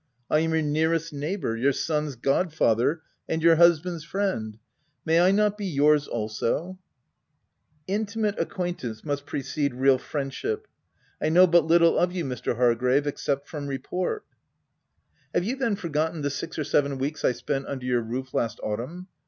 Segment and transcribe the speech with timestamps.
[0.35, 4.57] "I am your nearest neighbour, your son's god father, and your husband's friend:
[5.05, 6.79] may I not be your's also
[7.97, 10.65] ?''"Intimate acquaintance must precede real friendship:
[11.21, 12.55] I know but little of you, Mr.
[12.55, 15.27] Har grave, except from report/' OF WILDFELL HALL.
[15.27, 18.33] l7l" Have you then forgotten the six or seven weeks I spent under your roof
[18.33, 19.05] last autumn